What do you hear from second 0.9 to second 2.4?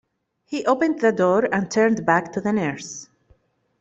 the door and turned back